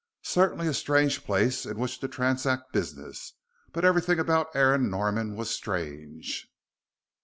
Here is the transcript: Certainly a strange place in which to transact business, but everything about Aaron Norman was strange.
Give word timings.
Certainly 0.23 0.67
a 0.67 0.73
strange 0.73 1.23
place 1.25 1.63
in 1.63 1.77
which 1.77 1.99
to 1.99 2.07
transact 2.07 2.73
business, 2.73 3.33
but 3.71 3.85
everything 3.85 4.17
about 4.17 4.47
Aaron 4.55 4.89
Norman 4.89 5.35
was 5.35 5.51
strange. 5.51 6.47